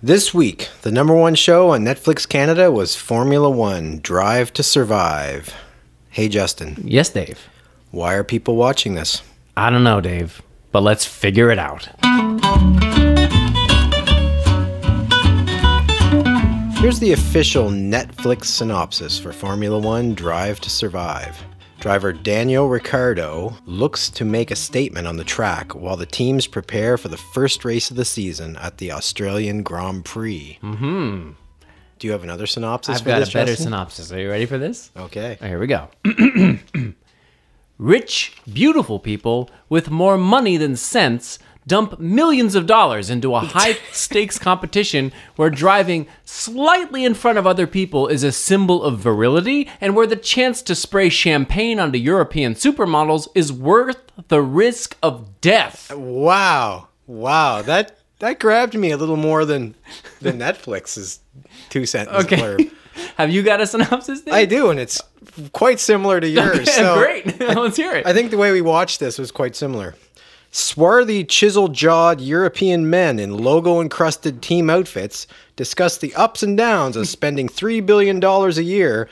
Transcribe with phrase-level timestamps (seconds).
[0.00, 5.52] This week, the number one show on Netflix Canada was Formula One Drive to Survive.
[6.08, 7.48] Hey, Justin, Yes, Dave.
[7.90, 9.22] why are people watching this?
[9.56, 10.40] I don't know, Dave,
[10.70, 11.88] but let's figure it out.
[16.78, 21.36] Here's the official Netflix synopsis for Formula One Drive to Survive.
[21.78, 26.98] Driver Daniel Ricciardo looks to make a statement on the track while the teams prepare
[26.98, 30.58] for the first race of the season at the Australian Grand Prix.
[30.60, 31.30] Mm-hmm.
[32.00, 33.64] Do you have another synopsis I've for got this, a better Justin?
[33.64, 34.12] synopsis.
[34.12, 34.90] Are you ready for this?
[34.96, 35.38] Okay.
[35.40, 35.88] Oh, here we go.
[37.78, 41.38] Rich, beautiful people with more money than sense
[41.68, 47.46] dump millions of dollars into a high stakes competition where driving slightly in front of
[47.46, 51.98] other people is a symbol of virility and where the chance to spray champagne onto
[51.98, 55.94] European supermodels is worth the risk of death.
[55.94, 56.88] Wow.
[57.06, 57.62] Wow.
[57.62, 59.76] That that grabbed me a little more than
[60.20, 61.20] the Netflix's
[61.70, 62.36] two sentence Okay.
[62.36, 62.72] blurb.
[63.16, 64.22] Have you got a synopsis?
[64.22, 64.34] Dave?
[64.34, 65.00] I do, and it's
[65.52, 66.68] quite similar to yours.
[66.74, 67.38] so Great.
[67.40, 68.04] Let's hear it.
[68.04, 69.94] I think the way we watched this was quite similar.
[70.50, 76.96] Swarthy, chisel jawed European men in logo encrusted team outfits discuss the ups and downs
[76.96, 79.08] of spending $3 billion a year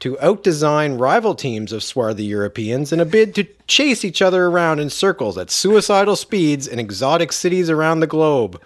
[0.00, 4.80] to outdesign rival teams of swarthy Europeans in a bid to chase each other around
[4.80, 8.60] in circles at suicidal speeds in exotic cities around the globe.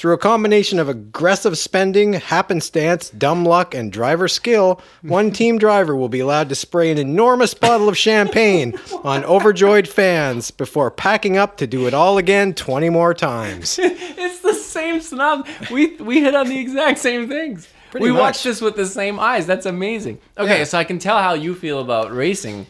[0.00, 5.94] Through a combination of aggressive spending, happenstance, dumb luck, and driver skill, one team driver
[5.94, 11.36] will be allowed to spray an enormous bottle of champagne on overjoyed fans before packing
[11.36, 13.78] up to do it all again 20 more times.
[14.22, 15.46] It's the same snob.
[15.70, 17.68] We we hit on the exact same things.
[17.90, 18.20] Pretty we much.
[18.20, 19.46] watched this with the same eyes.
[19.46, 20.18] That's amazing.
[20.38, 20.64] Okay, Yeah.
[20.64, 22.66] so I can tell how you feel about racing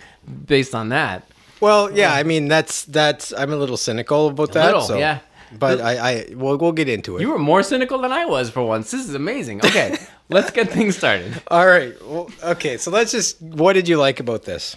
[0.46, 1.22] based on that.
[1.60, 4.64] Well, yeah, I mean that's that's I'm a little cynical about that.
[4.66, 5.20] little, so, yeah.
[5.58, 7.22] But I, I we'll, we'll get into it.
[7.22, 8.90] You were more cynical than I was for once.
[8.90, 9.60] This is amazing.
[9.70, 9.96] Okay,
[10.28, 11.40] let's get things started.
[11.48, 11.94] all right.
[12.04, 12.76] Well, okay.
[12.76, 13.40] So let's just.
[13.40, 14.76] What did you like about this?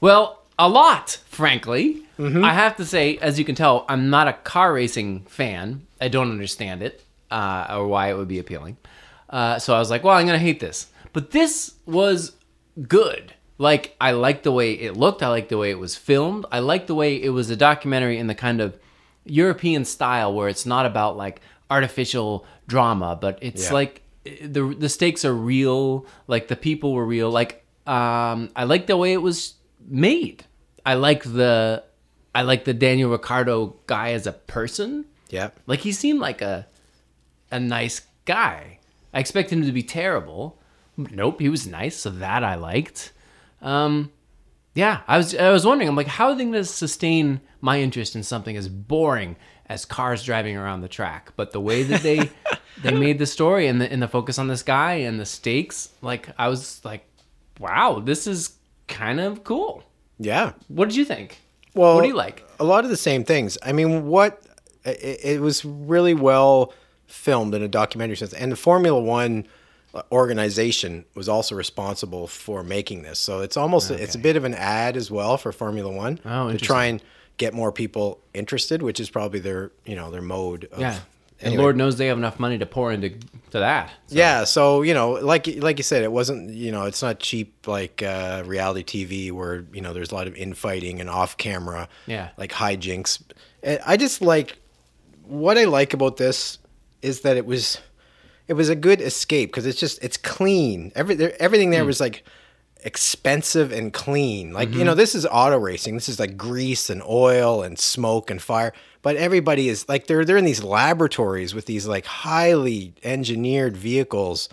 [0.00, 2.02] Well, a lot, frankly.
[2.18, 2.44] Mm-hmm.
[2.44, 5.86] I have to say, as you can tell, I'm not a car racing fan.
[6.00, 8.76] I don't understand it uh, or why it would be appealing.
[9.28, 10.88] Uh, so I was like, well, I'm going to hate this.
[11.12, 12.32] But this was
[12.86, 13.34] good.
[13.58, 15.22] Like, I liked the way it looked.
[15.22, 16.46] I liked the way it was filmed.
[16.52, 18.76] I liked the way it was a documentary in the kind of
[19.24, 21.40] European style where it's not about like
[21.70, 23.72] artificial drama, but it's Yeah.
[23.72, 24.02] like
[24.44, 26.06] the the stakes are real.
[26.26, 27.30] Like the people were real.
[27.30, 29.54] Like um, I like the way it was
[29.88, 30.44] made.
[30.86, 31.82] I like the
[32.34, 35.04] I like the Daniel Ricciardo guy as a person.
[35.30, 35.50] Yeah.
[35.66, 36.66] Like he seemed like a
[37.50, 38.78] a nice guy.
[39.14, 40.58] I expected him to be terrible.
[40.96, 43.12] Nope, he was nice, so that I liked.
[43.60, 44.10] Um,
[44.74, 45.88] yeah, I was I was wondering.
[45.88, 49.84] I'm like, how are they going to sustain my interest in something as boring as
[49.84, 51.32] cars driving around the track?
[51.36, 52.30] But the way that they
[52.82, 55.90] they made the story and the and the focus on this guy and the stakes,
[56.00, 57.04] like I was like,
[57.58, 58.56] wow, this is
[58.88, 59.84] kind of cool.
[60.18, 60.52] Yeah.
[60.68, 61.40] What did you think?
[61.74, 62.44] Well, what do you like?
[62.60, 63.58] A lot of the same things.
[63.62, 64.42] I mean, what
[64.84, 66.72] it, it was really well
[67.06, 69.46] filmed in a documentary sense, and the Formula One
[70.10, 73.18] organization was also responsible for making this.
[73.18, 76.50] So it's almost it's a bit of an ad as well for Formula One Oh,
[76.50, 77.02] to try and
[77.36, 80.68] get more people interested, which is probably their you know their mode.
[80.72, 80.98] Of, Yeah.
[81.44, 83.10] And Lord knows they have enough money to pour into
[83.50, 83.90] to that.
[84.06, 87.18] So- Yeah, so you know, like like you said, it wasn't you know, it's not
[87.18, 91.36] cheap like uh, reality TV where you know there's a lot of infighting and off
[91.36, 92.28] camera, Yeah.
[92.38, 93.20] like hijinks.
[93.86, 94.56] I just like
[95.24, 96.58] what I like about this
[97.00, 97.78] is that it was
[98.52, 100.92] it was a good escape because it's just it's clean.
[100.94, 101.86] Every there, everything there hmm.
[101.86, 102.22] was like
[102.84, 104.52] expensive and clean.
[104.52, 104.88] Like you mm-hmm.
[104.88, 105.94] know, this is auto racing.
[105.94, 108.74] This is like grease and oil and smoke and fire.
[109.00, 114.50] But everybody is like they're they're in these laboratories with these like highly engineered vehicles,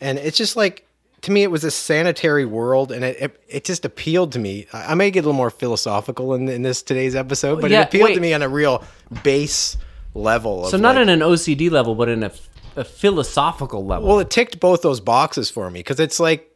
[0.00, 0.86] and it's just like
[1.22, 4.68] to me it was a sanitary world, and it it, it just appealed to me.
[4.72, 7.88] I, may get a little more philosophical in, in this today's episode, but Yeah, it
[7.88, 8.84] appealed to me on a real
[9.24, 9.76] base
[10.14, 10.66] level.
[10.66, 12.30] Of So not like- in an OCD level, but in a,
[12.76, 14.08] a philosophical level.
[14.08, 16.50] well, it ticked both those boxes for me because it's like,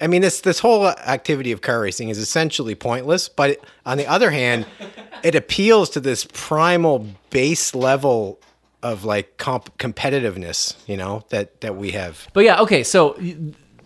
[0.00, 3.28] I mean, this this whole activity of car racing is essentially pointless.
[3.28, 4.66] But on the other hand,
[5.22, 8.40] it appeals to this primal base level
[8.82, 12.26] of like comp- competitiveness, you know, that that we have.
[12.32, 12.82] But yeah, okay.
[12.82, 13.18] So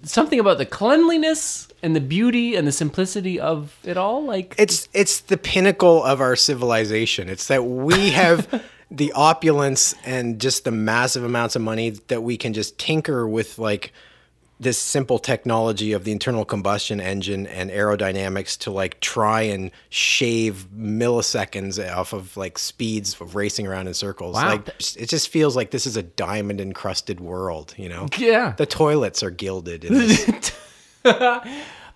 [0.05, 4.89] something about the cleanliness and the beauty and the simplicity of it all, like It's
[4.95, 7.29] it's the pinnacle of our civilization.
[7.29, 12.37] It's that we have the opulence and just the massive amounts of money that we
[12.37, 13.93] can just tinker with like
[14.61, 20.69] this simple technology of the internal combustion engine and aerodynamics to like try and shave
[20.75, 24.35] milliseconds off of like speeds of racing around in circles.
[24.35, 24.51] Wow.
[24.51, 28.09] Like it just feels like this is a diamond encrusted world, you know?
[28.17, 28.55] Yeah.
[28.57, 29.85] The toilets are gilded.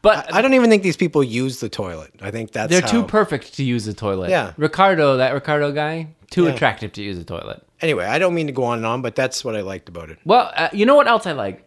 [0.00, 2.12] But I don't even think these people use the toilet.
[2.22, 4.30] I think that's they're too perfect to use the toilet.
[4.30, 4.52] Yeah.
[4.56, 6.50] Ricciardo, that Ricciardo guy, too Yeah.
[6.52, 7.64] attractive to use the toilet.
[7.80, 10.10] Anyway, I don't mean to go on and on, but that's what I liked about
[10.10, 10.18] it.
[10.24, 11.64] Well, uh, you know what else I like?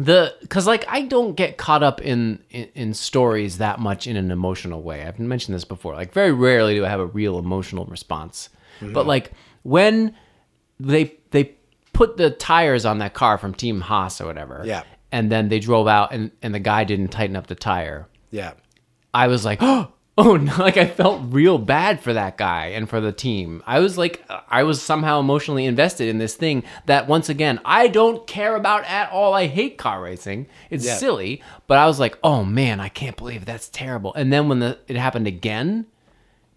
[0.00, 4.16] The because like I don't get caught up in, in in stories that much in
[4.16, 5.02] an emotional way.
[5.02, 5.94] I've mentioned this before.
[5.94, 8.48] Like very rarely do I have a real emotional response.
[8.80, 8.92] Mm-hmm.
[8.92, 9.32] But like
[9.64, 10.14] when
[10.78, 11.56] they they
[11.92, 14.84] put the tires on that car from Team Haas or whatever, Yeah.
[15.12, 18.06] And then they drove out and and the guy didn't tighten up the tire.
[18.30, 18.52] Yeah.
[19.14, 22.88] I was like, oh, oh no, like I felt real bad for that guy and
[22.88, 23.62] for the team.
[23.66, 27.88] I was like, I was somehow emotionally invested in this thing that once again, I
[27.88, 29.32] don't care about at all.
[29.34, 30.46] I hate car racing.
[30.70, 30.96] It's Yeah.
[30.96, 34.12] silly, but I was like, oh man, I can't believe that's terrible.
[34.14, 35.86] And then when the, it happened again,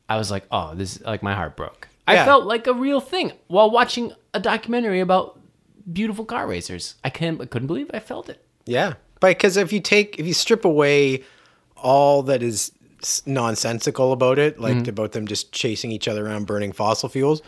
[0.09, 1.87] I was like, oh, this like my heart broke.
[2.07, 5.39] I felt like a real thing while watching a documentary about
[5.91, 6.95] beautiful car racers.
[7.03, 8.43] I can't, I couldn't believe I felt it.
[8.65, 11.23] Yeah, because if you take if you strip away
[11.75, 12.71] all that is
[13.25, 14.89] nonsensical about it, like Mm-hmm.
[14.89, 17.41] about them just chasing each other around burning fossil fuels,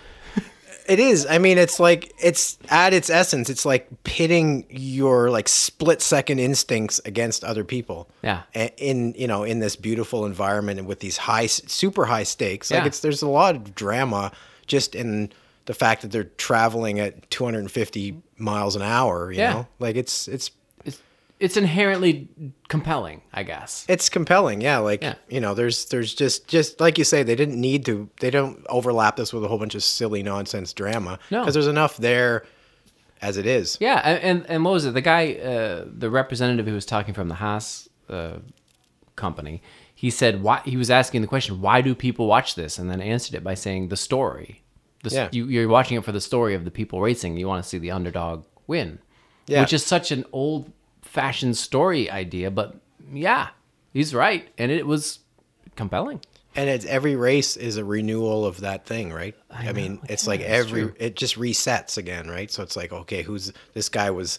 [0.87, 1.25] it is.
[1.29, 6.39] I mean, it's like it's at its essence, it's like pitting your like split second
[6.39, 8.09] instincts against other people.
[8.23, 8.41] Yeah.
[8.77, 12.81] In you know in this beautiful environment and with these high, super high stakes, like
[12.81, 12.87] Yeah.
[12.87, 14.31] it's there's a lot of drama
[14.65, 15.31] just in
[15.65, 19.31] the fact that they're traveling at 250 miles an hour.
[19.31, 19.53] You Yeah.
[19.53, 20.51] know, like it's it's
[20.85, 20.99] It's,
[21.39, 22.27] it's inherently
[22.67, 23.85] compelling, I guess.
[23.87, 25.15] it's compelling yeah like Yeah.
[25.29, 28.65] you know there's there's just just like you say they didn't need to they don't
[28.69, 31.41] overlap this with a whole bunch of silly nonsense drama No.
[31.41, 32.43] because there's enough there
[33.21, 34.93] as it is Yeah, and and, and what was it?
[34.93, 38.39] The guy, uh, the representative who was talking from the Haas uh,
[39.15, 39.61] company,
[39.95, 42.77] he said why he was asking the question, why do people watch this?
[42.79, 44.62] And then answered it by saying the story.
[45.03, 45.29] The, Yeah.
[45.31, 47.37] you, you're watching it for the story of the people racing.
[47.37, 48.99] You want to see the underdog win,
[49.47, 49.61] Yeah.
[49.61, 52.49] which is such an old-fashioned story idea.
[52.51, 52.75] But
[53.13, 53.49] yeah,
[53.93, 55.19] he's right, and it was
[55.75, 56.21] compelling.
[56.55, 60.39] and it's every race is a renewal of that thing right i, mean it's like
[60.41, 64.37] every it just resets again right so it's like okay who's this guy was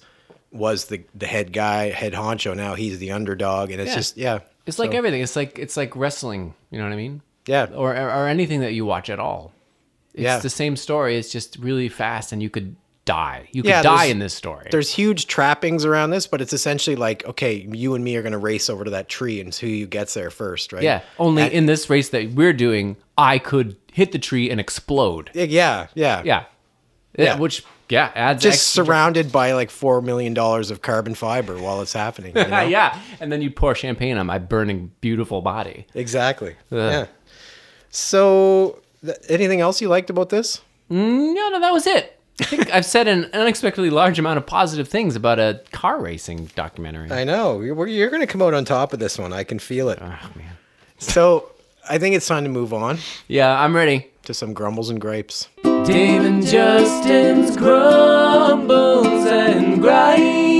[0.52, 3.96] was the the head guy head honcho now he's the underdog and it's Yeah.
[3.96, 5.22] just yeah It's like everything.
[5.22, 6.54] It's like it's like wrestling.
[6.70, 7.20] You know what I mean?
[7.48, 9.52] yeah or or anything that you watch at all.
[10.14, 10.38] It's Yeah.
[10.38, 11.16] the same story.
[11.18, 13.48] It's just really fast, and you could die.
[13.52, 14.68] You could Yeah, die in this story.
[14.70, 18.32] there's huge trappings around this, but it's essentially like, okay, you and me are going
[18.32, 20.82] to race over to that tree and see who gets there first, right?
[20.82, 21.00] Yeah.
[21.18, 25.30] Only And- in this race that we're doing, I could hit the tree and explode.
[25.34, 26.22] yeah, yeah, Yeah.
[26.24, 26.44] Yeah.
[27.18, 27.36] Yeah.
[27.38, 31.92] Which yeah adds Just surrounded by like four million dollars of carbon fiber while it's
[31.92, 32.32] happening.
[32.34, 32.62] You know?
[32.62, 32.98] yeah.
[33.20, 35.86] And then you pour champagne on my burning beautiful body.
[35.94, 36.54] exactly.
[36.72, 36.78] Ugh.
[36.78, 37.06] Yeah.
[37.90, 40.60] So, th- anything else you liked about this?
[40.90, 42.18] No, no, that was it.
[42.40, 46.46] I think I've said an unexpectedly large amount of positive things about a car racing
[46.56, 47.10] documentary.
[47.12, 49.32] I know you're, you're going to come out on top of this one.
[49.32, 49.98] I can feel it.
[50.02, 50.06] oh
[50.36, 50.56] man.
[50.98, 51.50] So,
[51.88, 52.98] I think it's time to move on
[53.28, 54.10] Yeah, I'm ready.
[54.24, 55.48] to some grumbles and grapes.
[55.62, 60.53] Dave and Justin's grumbles and gripes.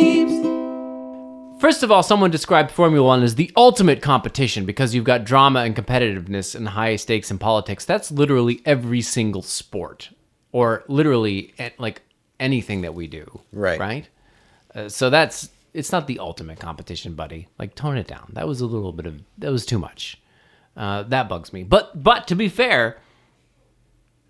[1.64, 5.60] First of all, someone described Formula One as the ultimate competition because you've got drama
[5.60, 7.86] and competitiveness and high stakes in politics.
[7.86, 10.10] That's literally every single sport,
[10.52, 12.02] or literally eh, like
[12.38, 13.40] anything that we do.
[13.50, 13.80] Right.
[13.80, 14.08] Right.
[14.74, 17.48] Uh, so that's it's not the ultimate competition, buddy.
[17.58, 18.32] Like tone it down.
[18.34, 20.20] That was a little bit of that was too much.
[20.76, 21.62] Uh, that bugs me.
[21.62, 22.98] But but to be fair,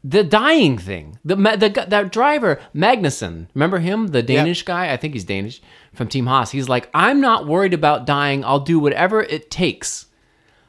[0.05, 1.19] the dying thing.
[1.25, 4.93] The the that driver Magnussen, remember him, the Danish guy?
[4.93, 5.63] I think he's Danish
[5.95, 6.51] from Team Haas.
[6.51, 8.45] He's like, I'm not worried about dying.
[8.45, 10.07] I'll do whatever it takes.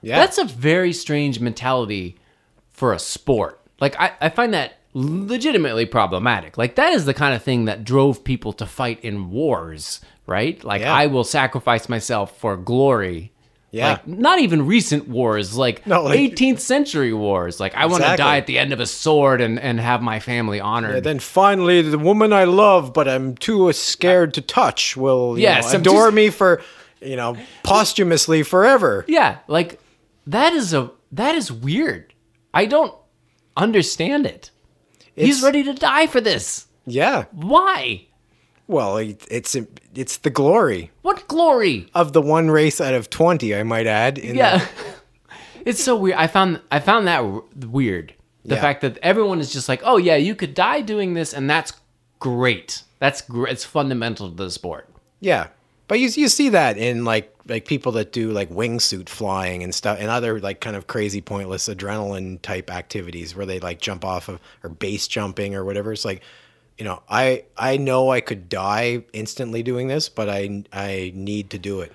[0.02, 0.20] Yeah.
[0.20, 2.18] That's a very strange mentality
[2.70, 3.60] for a sport.
[3.82, 6.58] Like I, I find that legitimately problematic.
[6.58, 10.64] Like that is the kind of thing that drove people to fight in wars, right?
[10.64, 10.94] Like Yeah.
[10.94, 13.34] I will sacrifice myself for glory.
[13.76, 13.90] Yeah.
[13.90, 17.60] Like not even recent wars, like, No, like- 18th century wars.
[17.60, 20.20] Like I want to die at the end of a sword and, and have my
[20.22, 20.96] family honored.
[20.96, 25.44] And then finally, the woman I love, but I'm too scared to touch, will you
[25.44, 26.62] Yes, know, adore just- me for,
[27.02, 29.04] you know, posthumously forever.
[29.10, 29.80] yeah, like
[30.28, 32.14] that is a that is weird.
[32.54, 32.94] I don't
[33.58, 34.52] understand it.
[35.16, 36.68] He's ready to die for this.
[36.86, 37.26] Yeah.
[37.32, 38.08] Why?
[38.68, 39.56] Well, it- it's
[39.94, 41.88] it's the glory What glory?
[41.94, 44.18] of the one race out of twenty, I might add.
[44.18, 44.58] Yeah.
[44.58, 44.68] the-
[45.66, 46.18] it's so weird.
[46.18, 48.14] I found I found that w- weird.
[48.44, 48.62] The Yeah.
[48.62, 51.74] fact that everyone is just like, "Oh yeah, you could die doing this and that's
[52.20, 52.84] great.
[53.00, 53.52] That's great.
[53.54, 55.48] It's fundamental to the sport." yeah.
[55.88, 59.74] But you you see that in like like people that do like wingsuit flying and
[59.76, 64.04] stuff and other like kind of crazy pointless adrenaline type activities where they like jump
[64.04, 65.94] off of or base jumping or whatever.
[65.94, 66.24] It's like,
[66.78, 71.50] you know, I I know I could die instantly doing this, but I I need
[71.52, 71.92] to do it.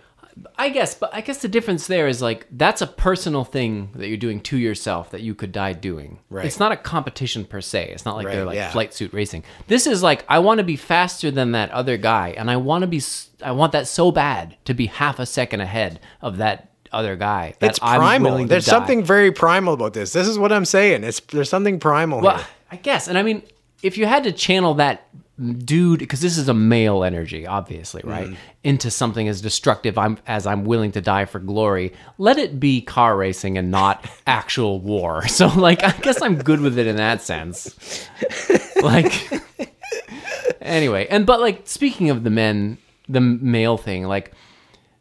[0.56, 4.08] I guess, but I guess the difference there is like that's a personal thing that
[4.08, 6.18] you're doing to yourself that you could die doing.
[6.30, 6.46] Right.
[6.46, 7.90] It's not a competition per se.
[7.92, 8.70] It's not like they're like yeah.
[8.70, 9.44] flight suit racing.
[9.66, 12.82] This is like I want to be faster than that other guy, and I want
[12.82, 13.02] to be.
[13.42, 17.54] I want that so bad to be half a second ahead of that other guy.
[17.58, 18.38] That It's I'm primal.
[18.38, 18.70] to There's die.
[18.70, 20.12] something very primal about this.
[20.12, 21.04] This is what I'm saying.
[21.04, 22.46] It's there's something primal Well, here.
[22.72, 23.42] I guess, and I mean,
[23.82, 25.06] if you had to channel that
[25.64, 28.34] dude, because this is a male energy, obviously, right, Mm-hmm.
[28.62, 32.82] into something as destructive I'm, as I'm willing to die for glory, let it be
[32.82, 35.26] car racing and not actual war.
[35.28, 38.06] So, like, I guess I'm good with it in that sense.
[38.82, 39.30] Like,
[40.60, 42.76] anyway, and but like, speaking of the men,
[43.08, 44.32] the male thing, like,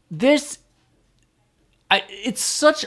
[0.10, 0.58] there's
[1.92, 2.86] I, it's such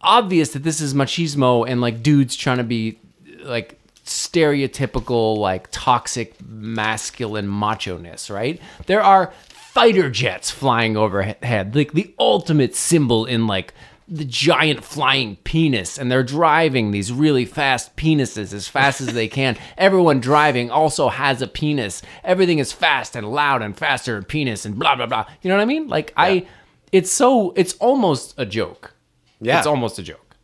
[0.00, 2.98] obvious that this is machismo and like dudes trying to be
[3.42, 3.78] like
[4.08, 8.60] stereotypical like toxic masculine macho-ness right?
[8.86, 13.74] There are fighter jets flying overhead like the ultimate symbol in like
[14.08, 19.28] the giant flying penis and they're driving these really fast penises as fast as they
[19.40, 19.56] can.
[19.76, 22.00] Everyone driving also has a penis.
[22.24, 25.26] Everything is fast and loud and faster and penis and blah blah blah.
[25.42, 25.88] You know what i mean?
[25.88, 26.46] Like i
[26.90, 28.94] it's so it's almost a joke.
[29.40, 29.58] Yeah.
[29.58, 30.36] it's almost a joke.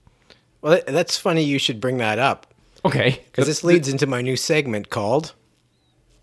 [0.61, 1.43] Well, that's funny.
[1.43, 2.54] You should bring that up
[2.85, 5.35] okay because this leads into my new segment called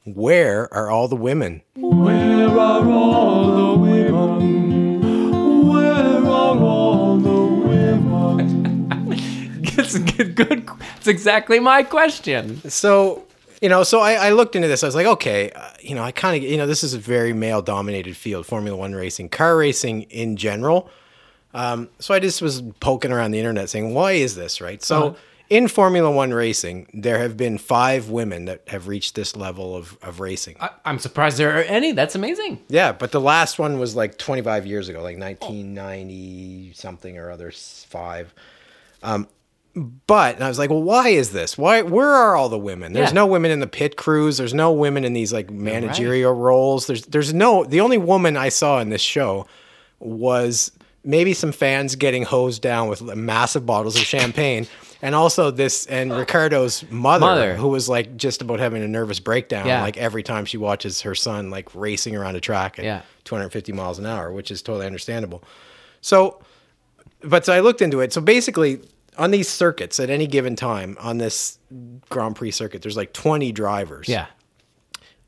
[0.05, 5.67] "Where Are All the Women?" Where are all the women?
[5.67, 9.11] Where are all the women?
[9.63, 13.25] it's good, good it's exactly my question So,
[13.61, 14.83] you know, so I, I looked into this.
[14.83, 16.99] I was like, okay, uh, you know, I kind of, you know, this is a
[16.99, 20.89] very male dominated field, Formula One racing, car racing in general.
[21.53, 24.81] Um, so I just was poking around the internet saying, why is this, right?
[24.81, 25.15] So Uh-huh.
[25.51, 29.98] In Formula One racing, there have been five women that have reached this level of,
[30.01, 30.55] of racing.
[30.62, 34.17] I, i'm surprised there are any that's amazing yeah, but the last one was like
[34.17, 38.34] 25 years ago, like 1990 something or other five.
[39.03, 39.27] Um,
[40.08, 41.58] but and I was like, well, why is this?
[41.58, 41.81] Why?
[41.81, 42.93] Where are all the women?
[42.93, 43.15] There's Yeah.
[43.15, 44.38] no women in the pit crews.
[44.38, 46.88] There's no women in these like managerial roles.
[46.88, 47.65] There's there's no.
[47.65, 49.48] The only woman I saw in this show
[50.00, 50.72] was
[51.03, 54.67] maybe some fans getting hosed down with massive bottles of champagne.
[55.01, 57.55] And also this and Ricciardo's mother, Mother.
[57.55, 59.81] who was like just about having a nervous breakdown, Yeah.
[59.81, 63.01] like every time she watches her son like racing around a track at Yeah.
[63.24, 65.43] 250 miles an hour, which is totally understandable.
[66.01, 66.41] So,
[67.24, 68.13] but so I looked into it.
[68.13, 68.81] So basically,
[69.17, 71.58] on these circuits at any given time on this
[72.10, 74.08] Grand Prix circuit, there's like 20 drivers.
[74.08, 74.27] yeah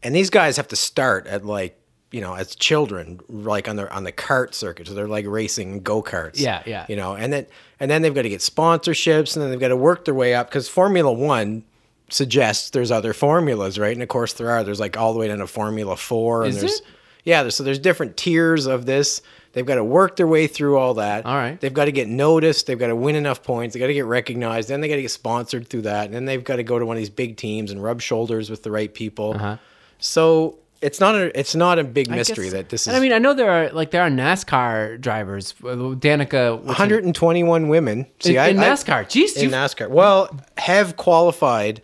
[0.04, 1.80] And these guys have to start at like,
[2.14, 4.88] you know, as children, like on the on the kart circuit.
[4.88, 6.40] So they're like racing go karts.
[6.40, 6.86] Yeah, yeah.
[6.88, 7.48] You know, and then
[7.80, 10.36] and then they've got to get sponsorships, and then they've got to work their way
[10.36, 11.64] up because Formula One
[12.10, 13.94] suggests there's other formulas, right?
[13.94, 14.64] And of course there are.
[14.64, 16.86] There's like all the way down to Formula Four, and Is there's it?
[17.24, 17.42] yeah.
[17.42, 19.22] There's, so there's different tiers of this.
[19.54, 21.26] They've got to work their way through all that.
[21.26, 21.60] All right.
[21.60, 22.66] They've got to get noticed.
[22.66, 23.74] They've got to win enough points.
[23.74, 24.68] They got to get recognized.
[24.70, 26.06] Then they got to get sponsored through that.
[26.06, 28.50] And then they've got to go to one of these big teams and rub shoulders
[28.50, 29.34] with the right people.
[29.36, 29.58] Uh-huh.
[30.00, 32.94] So it's not a it's not a big mystery guess- that this is.
[32.94, 37.68] i mean i know there are like there are nascar drivers danica what's her- 121
[37.70, 38.06] women.
[38.20, 39.90] See, in, I, in nascar jeez in NASCAR.
[39.90, 41.82] Well, have qualified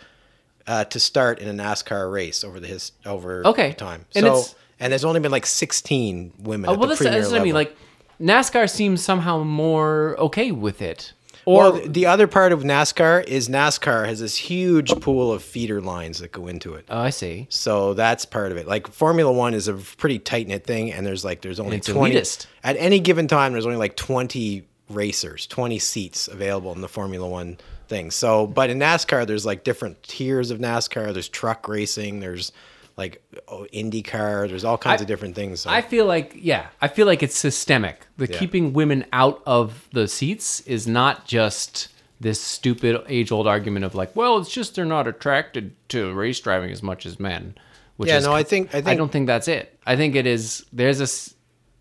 [0.68, 3.74] uh, to start in a NASCAR race over the his over Okay.
[3.74, 4.06] time.
[4.16, 6.70] And so it's- and there's only been like 16 women.
[6.70, 7.76] oh, well that's, premier that's what i mean like
[8.22, 11.14] nascar seems somehow more okay with it
[11.50, 15.82] or Well, the other part of NASCAR is NASCAR has this huge pool of feeder
[15.82, 16.86] lines that go into it.
[16.90, 18.68] oh i see So that's part of it.
[18.68, 22.16] Like Formula One is a pretty tight knit thing, and there's like there's only twenty
[22.16, 22.46] elitist.
[22.64, 23.54] at any given time.
[23.54, 28.12] There's only like twenty racers, twenty seats available in the Formula One thing.
[28.12, 31.14] So, but in NASCAR, there's like different tiers of NASCAR.
[31.14, 32.20] There's truck racing.
[32.20, 32.52] There's
[33.00, 34.48] like oh, IndyCar.
[34.50, 35.62] There's all kinds I- of different things.
[35.62, 35.70] So.
[35.72, 38.06] I feel like yeah, I feel like it's systemic.
[38.18, 38.38] The Yeah.
[38.38, 41.88] keeping women out of the seats is not just
[42.22, 46.70] this stupid age-old argument of like, well, it's just they're not attracted to race driving
[46.70, 47.56] as much as men.
[47.96, 49.78] Which Yeah, is, no, I think- I I don't think that's it.
[49.86, 50.66] I think it is.
[50.72, 51.08] There's a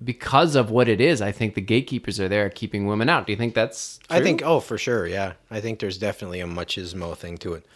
[0.04, 1.20] because of what it is.
[1.20, 3.26] I think the gatekeepers are there keeping women out.
[3.26, 3.98] Do you think that's?
[4.08, 7.66] I think oh for sure yeah I think there's definitely a machismo thing to it.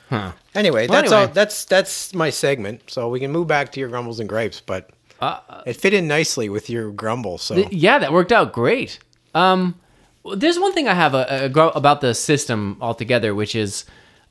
[0.55, 1.27] Anyway, Well, that's anyway.
[1.29, 1.33] all.
[1.33, 2.83] That's that's my segment.
[2.91, 6.07] So we can move back to your grumbles and gripes, but Uh, it fit in
[6.09, 7.39] nicely with your grumble.
[7.39, 8.99] So Th- Yeah, that worked out great.
[9.35, 9.75] Um,
[10.37, 13.85] there's one thing I have a, a, gro- about the system altogether, which is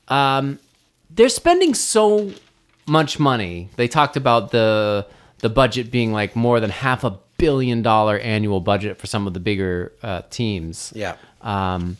[0.08, 0.58] um,
[1.10, 2.30] they're spending so
[2.86, 3.68] much money.
[3.76, 5.06] They talked about the
[5.38, 9.34] the budget being like more than half a billion dollar annual budget for some of
[9.34, 10.92] the bigger uh, teams.
[10.94, 11.16] Yeah.
[11.40, 11.96] Um,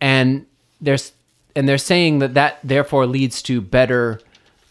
[0.00, 0.46] and
[0.80, 1.12] there's
[1.54, 4.22] and they're saying that that therefore leads to better,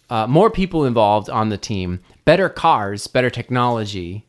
[0.09, 4.25] uh, more people involved on the team, better cars, better technology,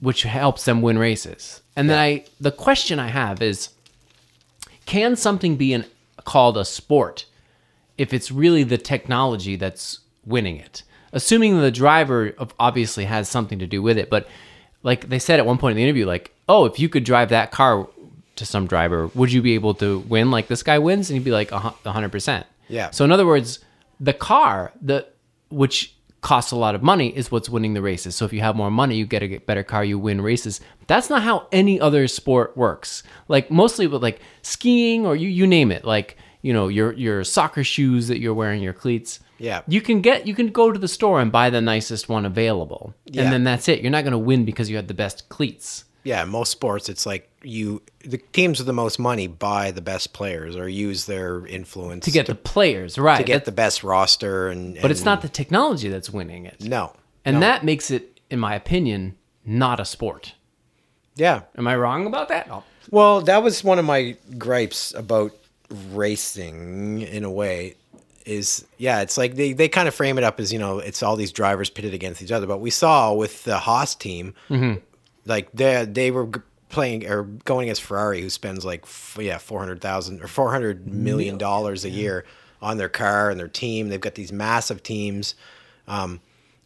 [0.00, 1.62] which helps them win races.
[1.74, 3.70] And then I, the question I have is,
[4.84, 5.86] can something be an,
[6.24, 7.24] called a sport
[7.96, 10.82] if it's really the technology that's winning it?
[11.12, 14.28] Assuming the driver obviously has something to do with it, but
[14.82, 17.30] like they said at one point in the interview, like, oh, if you could drive
[17.30, 17.88] that car
[18.36, 21.10] to some driver, would you be able to win like this guy wins?
[21.10, 22.46] And he'd be like a hundred percent.
[22.68, 22.90] Yeah.
[22.90, 23.60] So in other words,
[23.98, 25.06] the car, the
[25.48, 28.16] which costs a lot of money, is what's winning the races.
[28.16, 30.60] So if you have more money, you get a better car, you win races.
[30.86, 33.02] That's not how any other sport works.
[33.28, 37.24] Like mostly with like skiing or you you name it, like you know your your
[37.24, 39.20] soccer shoes that you're wearing, your cleats.
[39.38, 39.62] Yeah.
[39.68, 42.94] You can get you can go to the store and buy the nicest one available,
[43.04, 43.22] Yeah.
[43.24, 43.80] and then that's it.
[43.80, 45.84] You're not going to win because you had the best cleats.
[46.04, 50.12] Yeah, most sports, it's like you, the teams with the most money buy the best
[50.12, 54.46] players or use their influence To get the players right, to get the best roster,
[54.48, 56.60] and, but it's not the technology that's winning it.
[56.62, 56.92] no,
[57.24, 57.40] And no.
[57.40, 60.34] that makes it, in my opinion, not a sport.
[61.16, 61.40] yeah.
[61.58, 62.46] Am I wrong about that?
[62.46, 62.62] No.
[62.92, 65.32] Well, that was one of my gripes about
[65.92, 67.74] racing in a way.
[68.26, 71.00] Is yeah, it's like they, they kind of frame it up as you know it's
[71.02, 72.46] all these drivers pitted against each other.
[72.46, 74.34] But we saw with the Haas team,
[75.24, 76.28] like they they were
[76.68, 80.50] playing or going against Ferrari, who spends like f- yeah four hundred thousand or four
[80.50, 82.24] hundred million dollars a year
[82.60, 83.88] on their car and their team.
[83.90, 85.36] They've got these massive teams.
[85.86, 86.20] Um,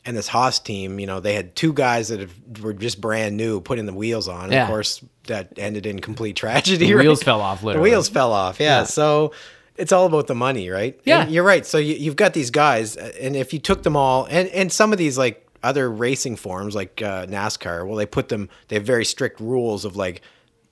[0.06, 3.36] and this Haas team, you know, they had two guys that have, were just brand
[3.36, 4.44] new, putting the wheels on.
[4.44, 4.62] And Yeah.
[4.62, 6.86] Of course, that ended in complete tragedy.
[6.86, 7.02] The right?
[7.04, 8.58] wheels fell off, The wheels fell off.
[8.60, 8.78] Yeah.
[8.78, 8.84] Yeah.
[8.84, 9.32] So
[9.76, 10.98] it's all about the money, right?
[11.04, 11.22] Yeah.
[11.22, 11.64] And you're right.
[11.64, 14.72] So you, you've got these guys, uh, and if you took them all, and and
[14.72, 18.48] some of these like other racing forms like uh, NASCAR, well, they put them.
[18.68, 20.22] They have very strict rules of like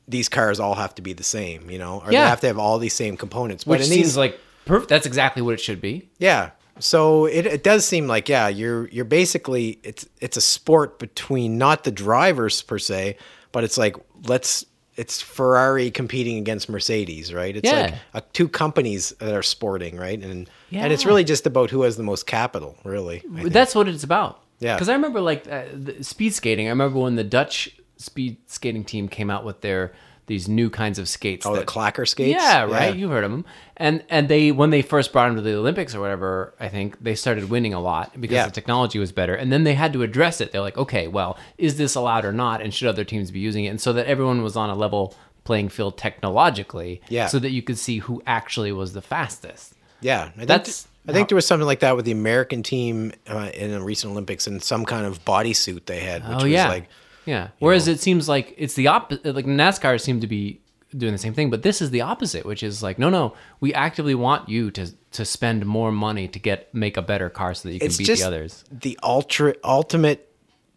[0.06, 2.22] these cars all have to be the same, you know, or Yeah.
[2.24, 3.66] they have to have all these same components.
[3.66, 4.88] Which in seems these, like perfect.
[4.88, 6.08] That's exactly what it should be.
[6.18, 6.50] yeah.
[6.80, 11.58] So it, it does seem like yeah, you're you're basically it's it's a sport between
[11.58, 13.16] not the drivers per se,
[13.50, 13.96] but it's like
[14.28, 14.64] let's
[14.98, 17.56] it's Ferrari competing against Mercedes, right?
[17.56, 17.98] It's like Yeah.
[18.14, 20.20] uh, two companies that are sporting, right?
[20.22, 23.22] And and it's really just about who has the most capital, really.
[23.30, 24.40] That's what it's about.
[24.58, 24.74] Yeah.
[24.74, 26.66] Because I remember like uh, the speed skating.
[26.66, 29.92] I remember when the Dutch speed skating team came out with their
[30.28, 31.44] these new kinds of skates.
[31.44, 32.40] oh, the clacker skates.
[32.40, 32.94] Yeah, right.
[32.94, 33.44] You've heard of them.
[33.76, 37.02] And and they when they first brought them to the Olympics or whatever, I think
[37.02, 38.46] they started winning a lot because Yeah.
[38.46, 39.34] the technology was better.
[39.34, 40.52] And then they had to address it.
[40.52, 42.62] They're like, okay, well, is this allowed or not?
[42.62, 43.68] And should other teams be using it?
[43.68, 45.14] And so that everyone was on a level
[45.44, 45.96] playing field
[46.38, 47.00] technologically.
[47.08, 47.26] Yeah.
[47.26, 49.74] So that you could see who actually was the fastest.
[50.00, 53.12] Yeah, I think, That's I think there was something like that with the American team
[53.26, 56.52] uh, in the recent Olympics and some kind of bodysuit they had, which oh was
[56.52, 56.88] yeah, like
[57.28, 57.48] yeah.
[57.58, 59.34] Whereas it seems like it's the opposite.
[59.34, 60.60] Like NASCAR seemed to be
[60.96, 63.74] doing the same thing, but this is the opposite, which is like, no, no, we
[63.74, 67.68] actively want you to to spend more money to get make a better car so
[67.68, 68.64] that you can it's beat the others.
[68.70, 70.32] the ultra ultimate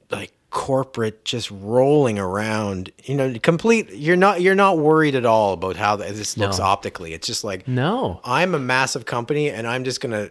[0.10, 5.54] like corporate just rolling around you know complete you're not you're not worried at all
[5.54, 6.66] about how this looks No.
[6.66, 8.20] optically it's just like No.
[8.26, 10.30] i'm a massive company and i'm just gonna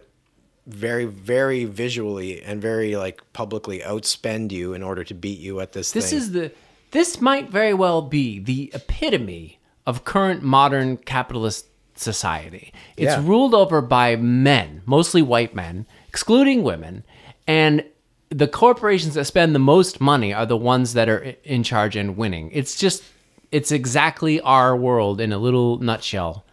[0.71, 5.73] very very visually and very like publicly outspend you in order to beat you at
[5.73, 6.17] this This thing.
[6.19, 6.51] is the
[6.91, 12.73] this might very well be the epitome of current modern capitalist society.
[12.97, 13.23] It's Yeah.
[13.23, 17.03] ruled over by men, mostly white men, excluding women,
[17.47, 17.83] and
[18.29, 22.15] the corporations that spend the most money are the ones that are in charge and
[22.17, 22.49] winning.
[22.53, 23.03] It's just
[23.51, 26.45] it's exactly our world in a little nutshell.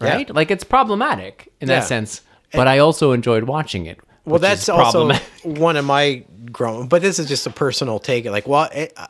[0.00, 0.32] Right?
[0.32, 1.80] Like it's problematic in Yeah.
[1.80, 2.20] that sense,
[2.52, 3.98] but I also enjoyed watching it.
[4.24, 5.12] Well, that's also
[5.44, 8.24] one of my grown, but this is just a personal take.
[8.24, 9.06] Like, well, it, uh,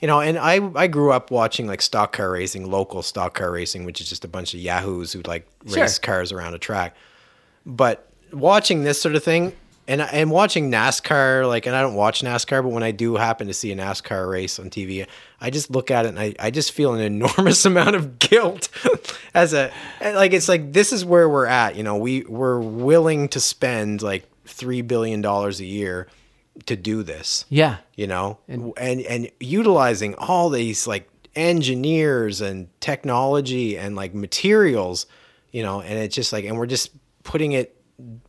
[0.00, 3.50] you know, and I I grew up watching like stock car racing, local stock car
[3.50, 5.82] racing, which is just a bunch of yahoos who like Sure.
[5.82, 6.94] race cars around a track.
[7.66, 9.54] But watching this sort of thing,
[9.86, 13.16] and I, and watching NASCAR, like, and I don't watch NASCAR, but when I do
[13.16, 15.06] happen to see a NASCAR race on TV,
[15.40, 18.68] I just look at it and I, I just feel an enormous amount of guilt
[19.34, 19.70] as a
[20.00, 21.76] like it's like this is where we're at.
[21.76, 26.08] You know, we we're willing to spend like three billion dollars a year
[26.66, 27.78] to do this yeah.
[27.96, 35.06] you know and and utilizing all these like engineers and technology and like materials
[35.50, 36.90] you know and it's just like and we're just
[37.24, 37.73] putting it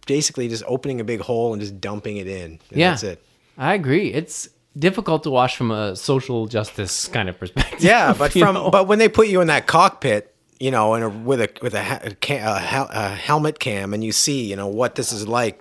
[0.05, 2.91] basically just opening a big hole and just dumping it in and Yeah.
[2.91, 3.23] that's it
[3.57, 4.11] I agree.
[4.11, 7.81] It's difficult to watch from a social justice kind of perspective.
[7.81, 8.69] yeah but from know?
[8.69, 11.73] but when they put you in that cockpit you know and a, with a with
[11.73, 15.11] a, a, ca- a, hel- a helmet cam and you see you know what this
[15.13, 15.59] is like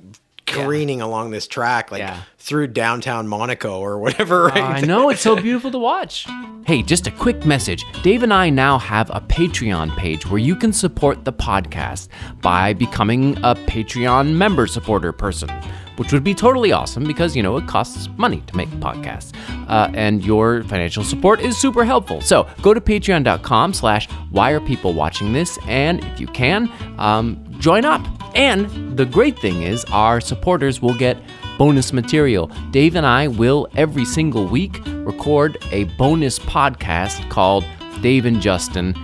[0.54, 2.20] careening along this track, like Yeah.
[2.38, 4.46] through downtown Monaco or whatever.
[4.50, 4.82] Uh, right?
[4.84, 6.26] I know it's so beautiful to watch.
[6.66, 7.84] Hey, just a quick message.
[8.02, 12.08] Dave and I now have a Patreon page where you can support the podcast
[12.40, 15.50] by becoming a Patreon member supporter person,
[15.96, 19.32] which would be totally awesome because, you know, it costs money to make podcasts.
[19.68, 22.20] Uh, and your financial support is super helpful.
[22.20, 25.58] So go to patreon.com slash why are people watching this?
[25.66, 28.04] And if you can, um, join up.
[28.34, 31.16] And the great thing is our supporters will get
[31.56, 32.50] bonus material.
[32.70, 37.64] Dave and I will every single week record a bonus podcast called
[38.00, 38.94] Dave and Justin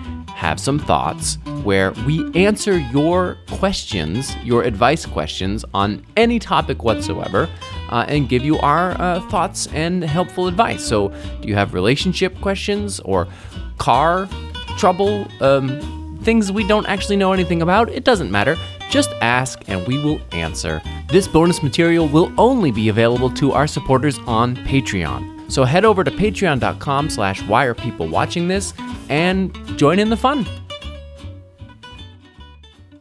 [0.41, 7.47] Have Some Thoughts, where we answer your questions, your advice questions on any topic whatsoever,
[7.91, 10.83] uh, and give you our uh, thoughts and helpful advice.
[10.83, 11.09] So,
[11.43, 13.29] do you have relationship questions or
[13.77, 14.31] car
[14.79, 15.29] trouble?
[15.43, 17.91] Um, things we don't actually know anything about?
[17.91, 18.57] It doesn't matter.
[18.89, 20.81] Just ask and we will answer.
[21.09, 25.40] This bonus material will only be available to our supporters on Patreon.
[25.51, 28.73] So head over to patreon.com slash why are people watching this
[29.09, 30.47] and join in the fun.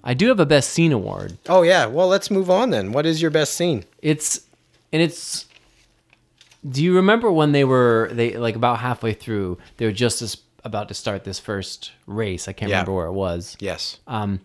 [0.04, 1.38] I do have a best scene award.
[1.48, 1.86] oh yeah.
[1.86, 2.92] Well, let's move on then.
[2.92, 3.84] What is your best scene?
[4.02, 4.42] It's
[4.92, 5.46] and it's
[6.70, 10.38] do you remember when they were they like about halfway through they were just as
[10.66, 12.78] about to start this first race i can't Yeah.
[12.80, 14.00] remember where it was Yes.
[14.08, 14.42] um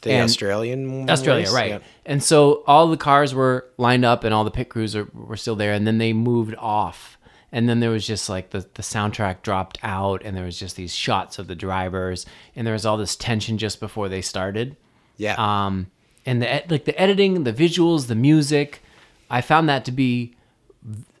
[0.00, 1.10] The Australian.
[1.10, 1.52] Australia, race?
[1.52, 1.68] right?
[1.70, 1.78] Yeah.
[2.06, 5.36] And so all the cars were lined up, and all the pit crews are, were
[5.36, 7.18] still there, and then they moved off,
[7.52, 10.76] and then there was just like the the soundtrack dropped out, and there was just
[10.76, 14.76] these shots of the drivers, and there was all this tension just before they started.
[15.16, 15.34] Yeah.
[15.36, 15.88] Um,
[16.26, 18.82] and the like the editing, the visuals, the music,
[19.28, 20.34] I found that to be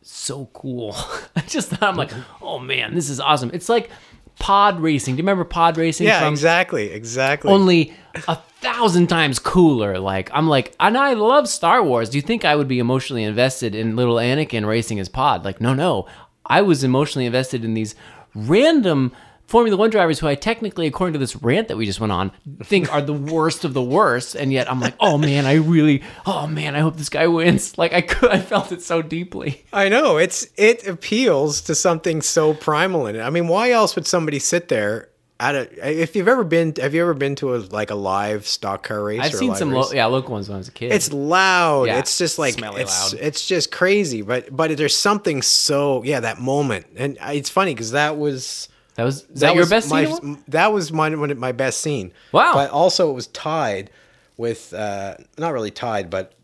[0.02, 0.94] so cool.
[1.36, 2.12] I just thought I'm like,
[2.42, 3.50] oh man, this is awesome.
[3.52, 3.90] It's like
[4.38, 5.14] pod racing.
[5.14, 6.06] Do you remember pod racing?
[6.06, 6.28] yeah.
[6.28, 6.90] Exactly.
[6.92, 7.50] Exactly.
[7.50, 7.94] only
[8.26, 9.98] a thousand times cooler.
[9.98, 12.10] Like I'm like, and I love Star Wars.
[12.10, 15.44] Do you think I would be emotionally invested in little Anakin racing his pod?
[15.44, 16.06] Like, no, no.
[16.46, 17.94] I was emotionally invested in these
[18.34, 19.12] random
[19.50, 22.30] Formula One drivers who I technically, according to this rant that we just went on,
[22.62, 24.36] think are the worst of the worst.
[24.36, 27.74] And yet I'm like, oh man, I really, oh man, I hope this guy wins.
[27.80, 29.64] Like I could, I felt it so deeply.
[29.72, 33.22] I know it's it appeals to something so primal in it.
[33.22, 35.09] I mean, why else would somebody sit there
[35.40, 36.00] at a?
[36.02, 39.02] If you've ever been, have you ever been to a like a live stock car
[39.02, 39.20] race?
[39.20, 40.92] I've seen some, lo- yeah, local ones when I was a kid.
[40.92, 41.84] It's loud.
[41.88, 43.20] Yeah, It's just like smelly it's loud.
[43.22, 44.22] it's just crazy.
[44.22, 49.04] But but there's something so yeah that moment, and it's funny because that was that
[49.04, 50.44] was is that, your was best my, scene?
[50.48, 52.12] That was my of my best scene.
[52.32, 52.52] Wow.
[52.54, 53.90] But also it was tied
[54.36, 56.34] with uh, not really tied, but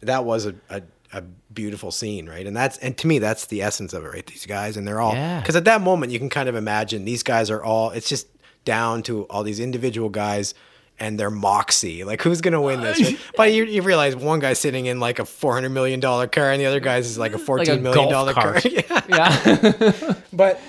[0.00, 0.82] that was a, a,
[1.12, 2.46] a beautiful scene, right?
[2.46, 4.26] And that's and to me that's the essence of it, right?
[4.26, 5.40] These guys and they're all Yeah.
[5.40, 7.90] because at that moment you can kind of imagine these guys are all.
[7.90, 8.26] It's just
[8.64, 10.54] down to all these individual guys.
[11.02, 13.00] And their moxie, like who's gonna win this?
[13.00, 13.18] right?
[13.34, 16.50] But you, you realize one guy's sitting in like a four hundred million dollar car,
[16.52, 18.58] and the other guy's is like a like a fourteen million dollar car.
[18.66, 19.00] yeah.
[19.08, 20.14] Yeah.
[20.34, 20.60] But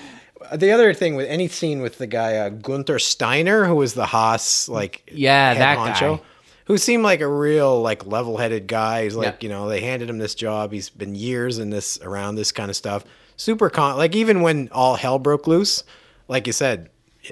[0.54, 4.06] the other thing with any scene with the guy uh, Gunther Steiner, who was the
[4.06, 6.20] Haas like Yeah, that guy.
[6.64, 9.02] who seemed like a real like level-headed guy.
[9.04, 9.36] He's like Yeah.
[9.40, 10.72] you know they handed him this job.
[10.72, 13.04] He's been years in this around this kind of stuff.
[13.36, 15.84] Super con like even when all hell broke loose,
[16.26, 16.88] like you said,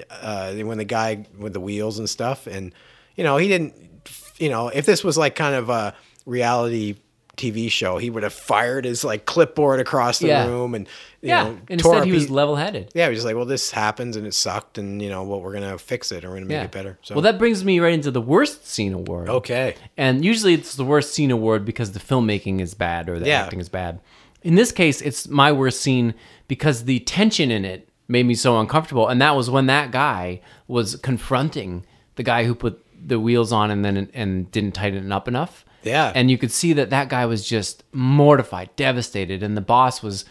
[0.09, 2.73] uh, when the guy with the wheels and stuff, and
[3.15, 3.73] you know he didn't.
[4.37, 5.93] You know if this was like kind of a
[6.25, 6.95] reality.
[7.37, 10.45] TV show, he would have fired his like clipboard across the Yeah.
[10.47, 10.85] room, and
[11.21, 11.43] you yeah.
[11.43, 12.91] know, instead, he was level headed.
[12.93, 15.53] yeah, he was like, well, this happens and it sucked, and you know, well, we're
[15.53, 16.63] gonna fix it, and we're gonna make Yeah.
[16.65, 16.99] it better.
[17.01, 19.29] So, Well, that brings me right into the worst scene award.
[19.29, 23.27] okay, And usually it's the worst scene award because the filmmaking is bad or the
[23.27, 23.43] Yeah.
[23.43, 24.01] acting is bad.
[24.43, 26.13] In this case, it's my worst scene
[26.47, 29.07] because the tension in it made me so uncomfortable.
[29.07, 33.71] And that was when that guy was confronting the guy who put the wheels on
[33.71, 35.65] and then and didn't tighten it up enough.
[35.83, 36.11] Yeah.
[36.13, 40.25] And you could see that that guy was just mortified, devastated, and the boss was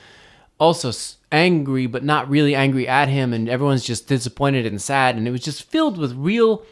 [0.59, 0.93] also
[1.33, 5.31] angry, but not really angry at him, and everyone's just disappointed and sad, and it
[5.31, 6.65] was just filled with real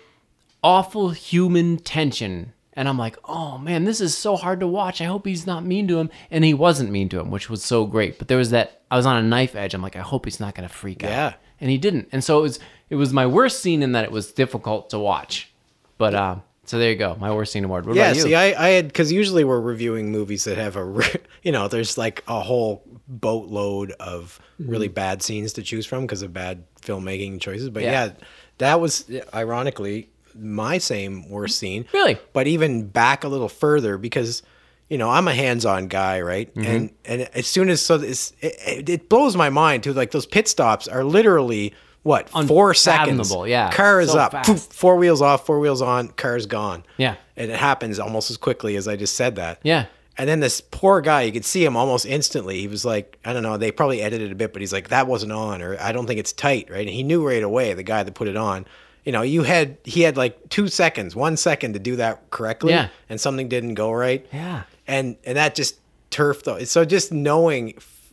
[0.63, 2.53] awful human tension.
[2.79, 5.01] And I'm like, oh man, this is so hard to watch.
[5.01, 6.11] I hope he's not mean to him.
[6.31, 8.19] And he wasn't mean to him, which was so great.
[8.19, 9.75] But there was that I was on a knife edge.
[9.75, 11.11] I'm like, I hope he's not gonna freak out.
[11.11, 11.33] Yeah.
[11.61, 12.09] And he didn't.
[12.13, 14.99] And so it was it was my worst scene in that it was difficult to
[14.99, 15.53] watch.
[15.99, 16.37] But uh
[16.67, 17.87] so there you go, my worst scene award.
[17.87, 18.09] What yeah.
[18.09, 18.23] about you?
[18.23, 21.03] See, I, I had because usually we're reviewing movies that have a,
[21.43, 24.73] you know, there's like a whole boatload of Mm-hmm.
[24.73, 27.71] really bad scenes to choose from because of bad filmmaking choices.
[27.71, 28.07] But Yeah.
[28.07, 28.13] yeah.
[28.59, 31.87] that was ironically my same worst scene.
[31.93, 32.19] Really?
[32.33, 34.43] But even back a little further because.
[34.91, 36.49] You know, I'm a hands-on guy, right?
[36.55, 36.65] Mm-hmm.
[36.65, 39.93] And and as soon as so this, it, it, it blows my mind too.
[39.93, 41.75] Like those pit stops are literally
[42.05, 43.31] what four seconds.
[43.47, 43.71] Yeah.
[43.71, 46.85] car is So up, poof, four wheels off, four wheels on, car's gone.
[46.97, 47.17] Yeah.
[47.37, 49.61] And it happens almost as quickly as I just said that.
[49.63, 49.89] Yeah.
[50.17, 52.59] And then this poor guy, you could see him almost instantly.
[52.59, 55.07] He was like, I don't know, they probably edited a bit, but he's like, that
[55.07, 56.87] wasn't on, or I don't think it's tight, right?
[56.87, 58.65] And he knew right away, the guy that put it on.
[59.09, 62.75] You know, you had he had like two seconds, one second to do that correctly,
[62.75, 62.89] Yeah.
[63.09, 64.27] and something didn't go right.
[64.31, 64.65] Yeah.
[64.87, 65.77] and and that just
[66.11, 66.63] turf though.
[66.65, 68.13] So just knowing f-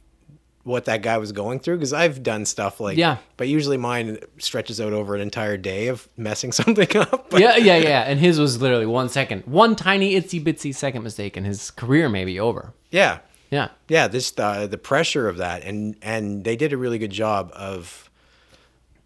[0.64, 3.18] what that guy was going through, because I've done stuff like Yeah.
[3.36, 7.30] but usually mine stretches out over an entire day of messing something up.
[7.30, 8.02] But Yeah, yeah, yeah.
[8.04, 12.08] And his was literally one second, one tiny itsy bitsy second mistake, and his career
[12.08, 12.72] may be over.
[12.90, 13.20] yeah,
[13.52, 13.68] Yeah.
[13.90, 17.52] yeah, this uh, the pressure of that, and and they did a really good job
[17.54, 18.10] of.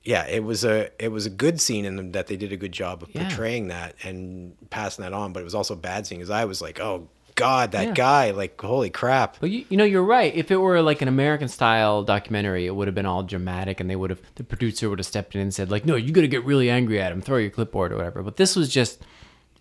[0.10, 2.58] Yeah, it was a it was a good scene in them that they did a
[2.58, 3.28] good job of Yeah.
[3.28, 6.46] portraying that and passing that on, but it was also a bad scene because I
[6.46, 7.94] was like, oh god, that Yeah.
[7.94, 9.38] guy, like holy crap.
[9.40, 10.34] But you, you know, you're right.
[10.36, 13.88] If it were like an American style documentary, it would have been all dramatic, and
[13.90, 16.22] they would have the producer would have stepped in and said like, "No, you got
[16.22, 19.00] to get really angry at him, throw your clipboard or whatever." But this was just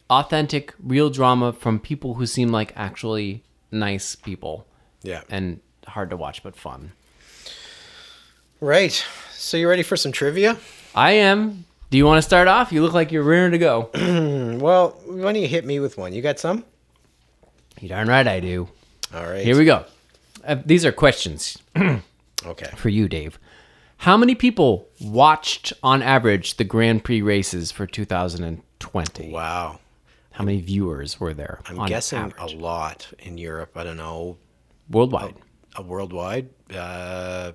[0.09, 4.67] authentic, real drama from people who seem like actually nice people
[5.03, 6.93] Yeah, and hard to watch but fun.
[8.61, 9.05] right.
[9.41, 10.57] So you ready for some trivia?
[10.97, 11.65] I am.
[11.91, 12.73] Do you want to start off?
[12.73, 13.91] You look like you're rearing to go.
[14.59, 16.13] Well, why don't you hit me with one?
[16.13, 16.65] You got some?
[17.81, 18.69] you darn right I do.
[19.15, 19.45] All right.
[19.45, 19.85] Here we go.
[20.45, 21.59] Uh, these are questions
[22.45, 22.71] Okay.
[22.77, 23.39] for you, Dave.
[23.99, 29.31] How many people watched on average the Grand Prix races for 2020?
[29.31, 29.79] Wow.
[30.33, 31.61] How many viewers were there?
[31.67, 32.55] I'm guessing average?
[32.55, 33.77] a lot in Europe.
[33.77, 34.39] I don't know.
[34.91, 35.35] worldwide.
[35.77, 37.53] A worldwide, uh,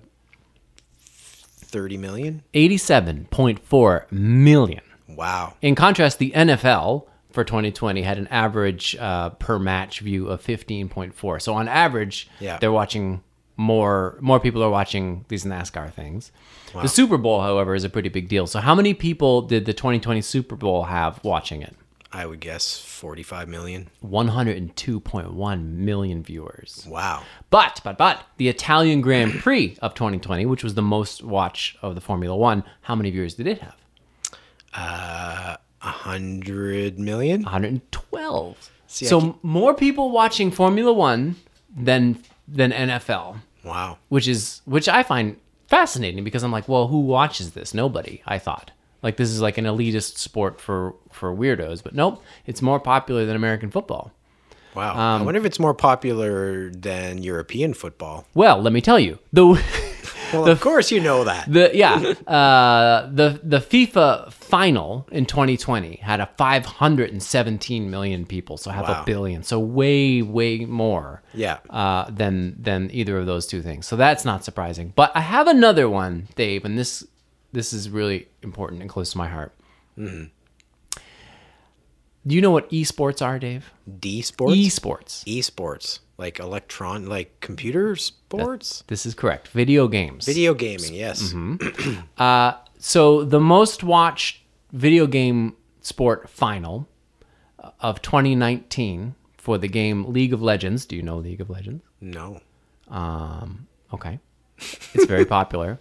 [1.73, 2.43] 30 million?
[2.53, 4.81] 87.4 million.
[5.09, 5.55] Wow.
[5.61, 11.41] In contrast, the NFL for 2020 had an average uh, per match view of 15.4.
[11.41, 12.57] So on average, Yeah.
[12.59, 13.21] they're watching
[13.57, 14.17] more.
[14.21, 16.31] More people are watching these NASCAR things.
[16.73, 18.47] The Super Bowl, however, is a pretty big deal.
[18.47, 21.75] So how many people did the 2020 Super Bowl have watching it?
[22.15, 23.89] I would guess 45 million.
[24.05, 26.85] 102.1 million viewers.
[26.87, 27.23] Wow.
[27.49, 31.95] But, but, but, the Italian Grand Prix of 2020, which was the most watch of
[31.95, 33.75] the Formula One, how many viewers did it have?
[34.75, 37.43] Uh, a 100 million?
[37.43, 38.69] 112.
[38.87, 41.35] See, so can- more people watching Formula One
[41.75, 43.97] than than NFL, Wow.
[44.09, 47.73] which is which I find fascinating because I'm like, well, who watches this?
[47.73, 48.21] Nobody.
[48.27, 48.71] I thought
[49.03, 53.25] like this is like an elitist sport for for weirdos, but nope, it's more popular
[53.25, 54.11] than American football.
[54.75, 54.93] Wow.
[54.93, 58.25] Um, I wonder if it's more popular than European football.
[58.33, 59.61] Well, let me tell you, the
[60.33, 61.45] Well, of course you know that.
[61.51, 61.93] the yeah
[62.25, 69.01] uh, the the FIFA final in 2020 had a 517 million people, so half Wow.
[69.01, 71.21] a billion, so way way more.
[71.35, 71.57] Yeah.
[71.69, 73.85] uh, than than either of those two things.
[73.85, 74.93] So that's not surprising.
[74.95, 77.05] But I have another one, Dave, and this
[77.53, 79.53] this is really important and close to my heart.
[79.97, 80.25] Mm-hmm.
[82.25, 83.71] Do you know what esports are, Dave?
[83.99, 84.55] D sports?
[84.55, 85.23] Esports.
[85.25, 85.99] Esports.
[86.17, 88.83] Like electron, like computer sports?
[88.87, 89.49] This is correct.
[89.49, 90.25] Video games.
[90.25, 91.33] Video gaming, yes.
[92.17, 96.87] Uh, so the most watched video game sport final
[97.79, 100.85] of 2019 for the game League of Legends.
[100.85, 101.83] Do you know League of Legends?
[101.99, 102.39] No.
[102.89, 104.19] Um, Okay.
[104.57, 105.79] It's very popular.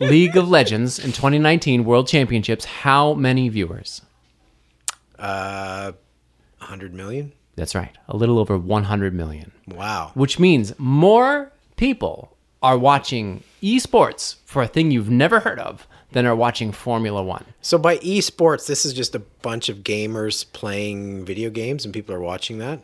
[0.00, 2.64] League of Legends in 2019 World Championships.
[2.64, 4.02] How many viewers?
[5.18, 5.92] Uh,
[6.58, 7.32] 100 million?
[7.56, 7.96] That's right.
[8.08, 9.52] A little over 100 million.
[9.68, 10.12] Wow.
[10.14, 16.26] Which means more people are watching esports for a thing you've never heard of than
[16.26, 17.44] are watching Formula One.
[17.62, 22.14] So by esports, this is just a bunch of gamers playing video games and people
[22.14, 22.80] are watching that?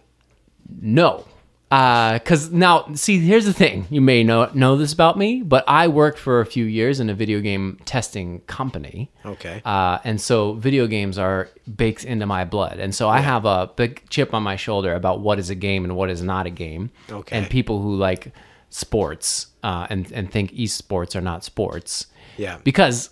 [0.81, 1.25] No.
[1.69, 3.87] Because now, see, here's the thing.
[3.91, 7.11] You may know, know this about me, but I worked for a few years in
[7.11, 9.11] a video game testing company.
[9.25, 9.63] Okay.
[9.65, 12.79] Uh, and so video games are baked into my blood.
[12.79, 15.85] And so I have a big chip on my shoulder about what is a game
[15.85, 16.91] and what is not a game.
[17.11, 17.37] Okay.
[17.37, 18.33] And people who like
[18.71, 22.07] sports uh, and, and think esports are not sports.
[22.37, 22.59] Yeah.
[22.63, 23.11] Because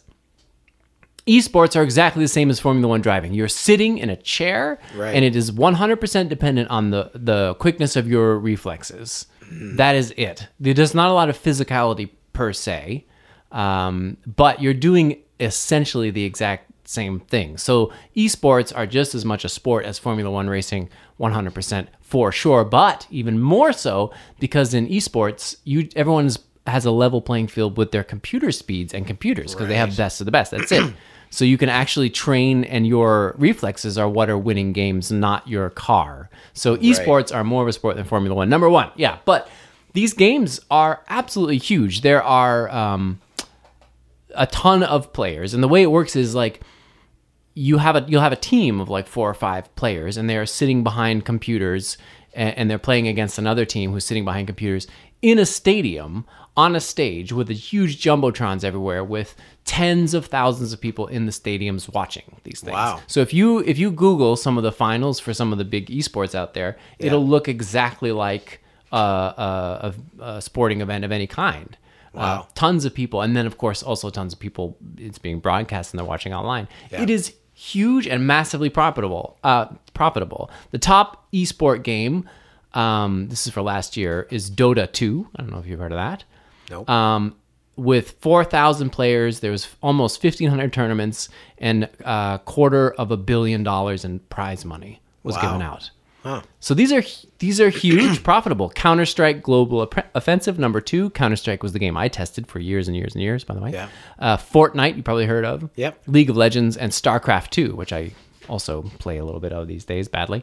[1.27, 3.33] esports are exactly the same as Formula One driving.
[3.35, 5.15] You're sitting in a chair, Right.
[5.15, 9.27] and it is 100% dependent on the, the quickness of your reflexes.
[9.51, 10.49] That is it.
[10.59, 13.05] There's not a lot of physicality per se,
[13.53, 17.57] um, but you're doing essentially the exact same thing.
[17.59, 20.89] So esports are just as much a sport as Formula One racing,
[21.21, 22.65] 100% for sure.
[22.65, 27.93] But even more so because in esports, you everyone's has a level playing field with
[27.93, 29.99] their computer speeds and computers because they have Right.
[29.99, 30.51] best of the best.
[30.51, 30.93] That's it.
[31.35, 35.69] So you can actually train, and your reflexes are what are winning games, not your
[35.69, 36.31] car.
[36.53, 38.49] So esports are more of a sport than Formula One.
[38.49, 39.19] Number one, yeah.
[39.25, 39.49] But
[39.95, 42.03] these games are absolutely huge.
[42.03, 43.21] There are um,
[44.37, 46.61] a ton of players, and the way it works is like
[47.55, 50.37] you have a you'll have a team of like four or five players, and they
[50.37, 51.99] are sitting behind computers
[52.35, 54.87] and, and they're playing against another team who's sitting behind computers
[55.31, 56.25] in a stadium
[56.57, 59.35] on a stage with a huge jumbotrons everywhere with
[59.65, 62.75] tens of thousands of people in the stadiums watching these things.
[62.75, 63.01] Wow.
[63.07, 65.87] So if you if you Google some of the finals for some of the big
[65.89, 68.61] esports out there, it'll look exactly like
[68.93, 71.77] uh, a, a, a sporting event of any kind.
[72.15, 72.47] Uh, Wow.
[72.55, 74.77] tons of people, and then of course also tons of people.
[74.99, 76.69] It's being broadcast and they're watching online.
[76.93, 77.03] Yeah.
[77.03, 79.37] It is huge and massively profitable.
[79.43, 80.49] Uh, profitable.
[80.71, 82.29] The top esport game,
[82.75, 85.29] um, this is for last year, is Dota 2.
[85.37, 86.25] I don't know if you've heard of that
[86.71, 86.89] Nope.
[86.91, 87.37] um,
[87.77, 89.41] with 4,000 players.
[89.41, 95.01] There was almost 1,500 tournaments, and a quarter of a billion dollars in prize money
[95.23, 95.43] was Wow.
[95.43, 95.91] given out.
[96.23, 96.41] Huh.
[96.59, 97.03] So these are
[97.39, 98.71] these are huge, profitable.
[98.71, 101.11] Counter Strike Global Offensive number two.
[101.11, 103.45] Counter Strike was the game I tested for years and years and years.
[103.45, 103.89] By the way, Yeah.
[104.19, 105.69] Uh, Fortnite, you probably heard of.
[105.77, 106.01] Yep.
[106.07, 108.13] League of Legends and StarCraft two, which I
[108.49, 110.43] also play a little bit of these days badly.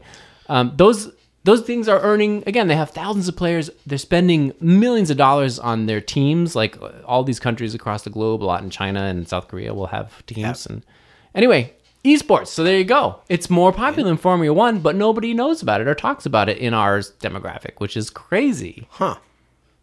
[0.49, 1.11] Um, those
[1.43, 2.67] those things are earning again.
[2.67, 3.69] They have thousands of players.
[3.85, 6.55] They're spending millions of dollars on their teams.
[6.55, 9.87] Like all these countries across the globe, a lot in China and South Korea will
[9.87, 10.65] have teams.
[10.67, 10.83] And
[11.33, 11.73] anyway,
[12.05, 12.47] esports.
[12.47, 13.21] So there you go.
[13.29, 16.57] It's more popular than Formula One, but nobody knows about it or talks about it
[16.57, 18.87] in our demographic, which is crazy.
[18.91, 19.17] Huh.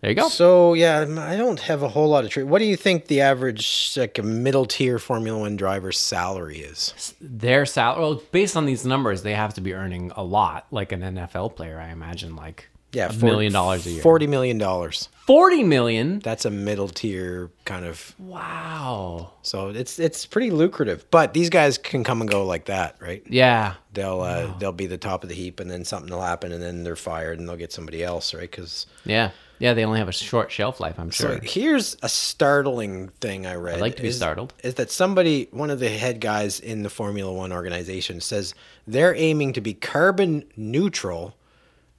[0.01, 0.29] There you go.
[0.29, 2.31] So yeah, I don't have a whole lot of.
[2.31, 6.59] Tra- what do you think the average like a middle tier Formula One driver's salary
[6.59, 7.15] is?
[7.21, 10.93] their salary, well, based on these numbers, they have to be earning a lot, like
[10.93, 11.81] an NFL player.
[11.81, 14.03] I imagine, like Yeah, a million dollars a year.
[14.03, 15.09] Forty million dollars.
[15.27, 16.21] Forty million.
[16.21, 18.15] That's a middle tier kind of.
[18.21, 19.33] Wow.
[19.43, 21.11] So it's it's pretty lucrative.
[21.11, 23.23] But these guys can come and go like that, right?
[23.29, 23.75] Yeah.
[23.95, 26.63] They'll uh, they'll be the top of the heap, and then something will happen, and
[26.63, 28.43] then they're fired, and they'll get somebody else, right?
[28.51, 29.33] Because Yeah.
[29.59, 29.75] Yeah.
[29.75, 30.99] They only have a short shelf life.
[30.99, 31.37] I'm sure.
[31.37, 33.77] So here's a startling thing I read.
[33.77, 34.55] I'd like to be is- startled.
[34.63, 38.55] Is that somebody, one of the head guys in the Formula One organization, says
[38.87, 41.37] they're aiming to be carbon neutral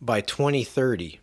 [0.02, 1.19] by 2030,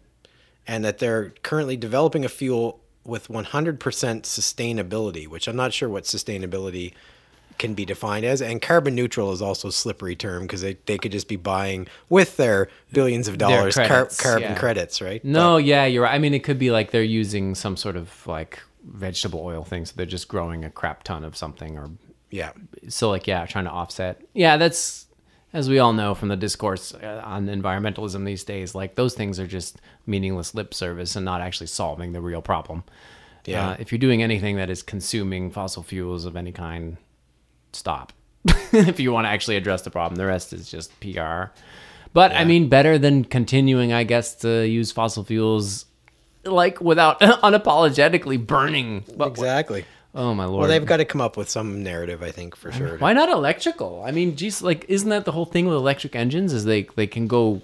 [0.67, 6.05] and that they're currently developing a fuel with 100% sustainability, which I'm not sure what
[6.05, 6.93] sustainability
[7.59, 8.41] can be defined as.
[8.43, 11.87] And carbon neutral is also a slippery term because they, they could just be buying
[12.09, 14.59] with their billions of dollars car- carbon yeah.
[14.59, 15.25] credits, right?
[15.25, 15.57] no.
[15.57, 15.85] Yeah.
[15.87, 16.15] You're right.
[16.15, 19.85] I mean, it could be like they're using some sort of like vegetable oil thing,
[19.85, 21.91] so they're just growing a crap ton of something, or
[22.31, 22.53] Yeah.
[22.89, 24.21] so like yeah, trying to offset.
[24.35, 24.57] Yeah.
[24.57, 25.07] That's
[25.53, 28.75] as we all know from the discourse uh, on environmentalism these days.
[28.75, 32.85] Like those things are just meaningless lip service and not actually solving the real problem.
[33.47, 33.71] Yeah.
[33.71, 36.97] Uh, if you're doing anything that is consuming fossil fuels of any kind,
[37.77, 38.13] stop.
[38.73, 41.51] if you want to actually address the problem, the rest is just PR.
[42.13, 45.85] But I mean, better than continuing, I guess, to use fossil fuels
[46.45, 47.21] like without
[47.71, 49.05] unapologetically burning.
[49.17, 49.85] But, Exactly.
[50.15, 50.61] Oh my lord!
[50.61, 52.97] Well, they've got to come up with some narrative, I think, for sure.
[52.97, 54.03] Why not electrical?
[54.03, 56.55] I mean, geez, like, isn't that the whole thing with electric engines?
[56.55, 57.61] Is they they can go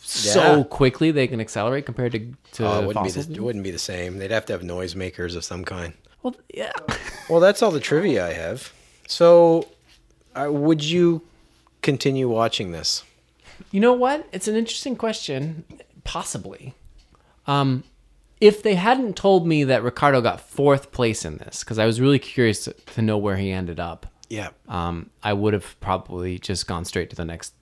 [0.00, 0.62] so Yeah.
[0.64, 2.20] quickly they can accelerate compared to
[2.52, 4.16] to Oh, it wouldn't be, the, it wouldn't be the same.
[4.16, 5.92] They'd have to have noisemakers of some kind.
[6.22, 6.72] well, yeah.
[7.28, 8.72] Well, that's all the trivia I have.
[9.10, 9.66] So,
[10.36, 11.22] uh, would you
[11.82, 13.02] continue watching this?
[13.72, 14.28] You know what?
[14.32, 15.64] It's an interesting question.
[16.04, 16.74] Possibly.
[17.46, 17.82] Um,
[18.40, 22.00] if they hadn't told me that Ricciardo got fourth place in this, because I was
[22.00, 24.50] really curious to, to know where he ended up, Yeah.
[24.68, 27.52] um, I would have probably just gone straight to the next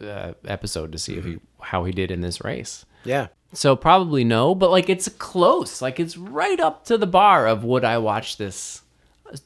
[0.00, 2.84] uh, episode to see if he how he did in this race.
[3.04, 3.28] Yeah.
[3.52, 5.80] So probably no, but like it's close.
[5.82, 8.82] Like it's right up to the bar of would I watch this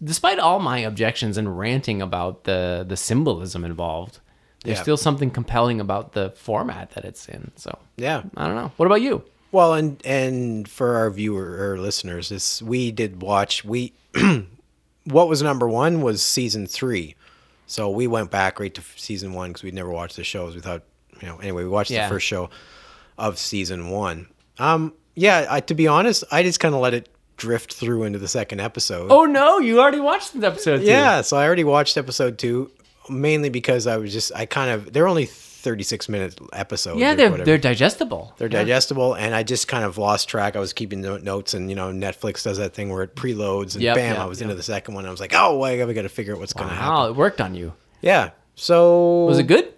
[0.03, 4.21] despite all my objections and ranting about the the symbolism involved.
[4.65, 4.83] There's Yeah.
[4.83, 7.51] still something compelling about the format that it's in.
[7.57, 8.23] So Yeah.
[8.37, 8.73] I don't know.
[8.77, 9.23] What about you?
[9.53, 13.65] Well, and and for our viewer or listeners, this we did watch.
[13.65, 13.93] We
[15.05, 17.15] what was number one was season three,
[17.67, 20.55] so we went back right to season one because we'd never watched the shows.
[20.55, 20.83] We thought,
[21.21, 22.09] you know, anyway, we watched Yeah.
[22.09, 22.51] the first show
[23.19, 24.27] of season one.
[24.59, 28.19] Um, yeah, I, to be honest, I just kind of let it drift through into
[28.19, 29.11] the second episode.
[29.11, 30.79] Oh no, you already watched episode.
[30.79, 30.85] too.
[30.85, 32.71] Yeah, so I already watched episode two,
[33.09, 37.01] mainly because I was just I kind of they're only thirty six minute episodes.
[37.01, 37.47] Yeah, they're whatever.
[37.47, 38.35] they're digestible.
[38.37, 40.57] They're digestible, and I just kind of lost track.
[40.57, 43.83] I was keeping notes, and you know, Netflix does that thing where it preloads, and
[43.83, 44.45] Yep, bam, yep, I was yep.
[44.45, 45.07] into the second one.
[45.07, 46.95] I was like, oh, wait, we got to figure out what's going to happen.
[46.95, 47.73] Wow, it worked on you.
[48.03, 48.31] Yeah.
[48.57, 49.73] So Was it good?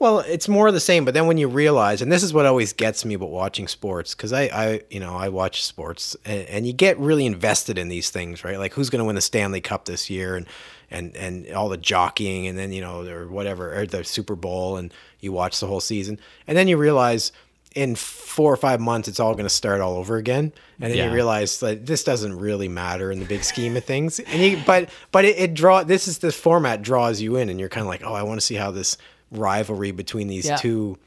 [0.00, 2.46] Well, it's more of the same, but then when you realize, and this is what
[2.46, 6.42] always gets me about watching sports, because I, I, you know, I watch sports, and,
[6.42, 8.58] and you get really invested in these things, right?
[8.58, 10.46] Like who's going to win the Stanley Cup this year, and
[10.90, 14.76] and and all the jockeying, and then you know, or whatever, or the Super Bowl,
[14.76, 17.32] and you watch the whole season, and then you realize
[17.74, 20.96] in four or five months it's all going to start all over again, and then
[20.98, 21.06] Yeah.
[21.06, 24.56] you realize that this doesn't really matter in the big scheme of things, and you,
[24.58, 27.82] but but it, it draw this is the format draws you in, and you're kind
[27.82, 28.96] of like, oh, I want to see how this
[29.30, 30.56] rivalry between these Yeah.
[30.56, 30.98] two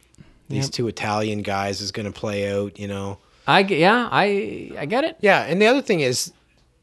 [0.49, 0.71] these Yep.
[0.73, 2.77] two Italian guys is going to play out.
[2.77, 3.17] You know.
[3.47, 5.17] I yeah, I I get it.
[5.21, 6.31] Yeah, and the other thing is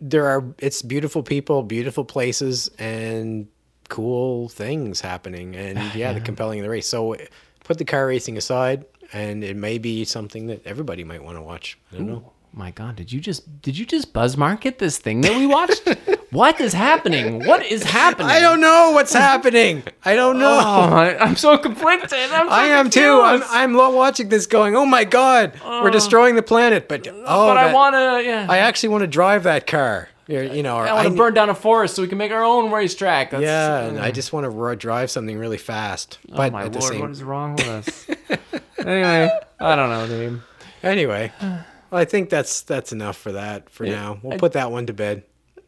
[0.01, 3.47] there are it's beautiful people, beautiful places, and
[3.89, 6.86] cool things happening, and yeah, the compelling of the race.
[6.89, 7.16] So
[7.64, 11.43] put the car racing aside, and it may be something that everybody might want to
[11.43, 11.78] watch.
[11.93, 12.32] I don't know.
[12.59, 15.88] My God, did you just did you just buzz market this thing that we watched?
[16.32, 17.46] what is happening?
[17.46, 18.26] What is happening?
[18.26, 19.84] I don't know what's happening.
[20.04, 20.59] I don't oh, know.
[20.59, 22.18] Oh, I, I'm so conflicted.
[22.18, 23.20] I'm so I am too.
[23.22, 23.44] I'm.
[23.48, 25.90] I'm watching this going, oh my God, we're oh.
[25.90, 26.88] destroying the planet.
[26.88, 28.28] But, oh, but I want to.
[28.28, 28.48] Yeah.
[28.50, 30.09] I actually want to drive that car.
[30.26, 32.42] You're- know, or I want to burn down a forest so we can make our
[32.42, 33.30] own racetrack.
[33.30, 36.18] That's, Yeah, and I just want to drive something really fast.
[36.32, 38.06] Oh But my at the lord, same what is wrong with us?
[38.84, 39.30] anyway,
[39.61, 40.42] I don't know, dude.
[40.82, 41.32] Anyway,
[41.91, 44.18] well, I think that's that's enough for that for Yeah, now.
[44.22, 45.22] We'll I- put that one to bed.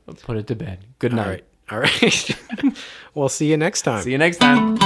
[0.09, 0.79] I'll put it to bed.
[0.99, 1.29] Good night.
[1.29, 1.45] right.
[1.71, 2.31] All right.
[3.15, 4.03] we'll see you next time.
[4.03, 4.77] See you next time.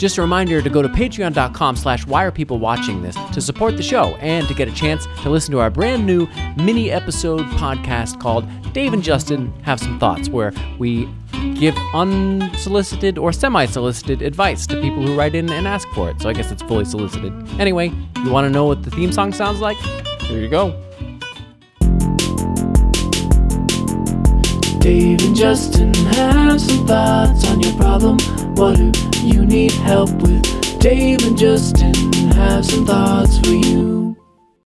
[0.00, 3.76] Just a reminder to go to patreon.com slash why are people watching this to support
[3.76, 6.26] the show and to get a chance to listen to our brand new
[6.56, 11.06] mini episode podcast called Dave and Justin Have Some Thoughts, where we
[11.54, 16.18] give unsolicited or semi-solicited advice to people who write in and ask for it.
[16.22, 17.34] So I guess it's fully solicited.
[17.60, 17.92] Anyway,
[18.24, 19.76] you want to know what the theme song sounds like?
[20.22, 20.70] Here you go.
[24.78, 28.18] Dave and Justin have some thoughts on your problem.
[28.54, 30.78] What do you need help with?
[30.80, 31.94] Dave and Justin
[32.32, 33.99] have some thoughts for you.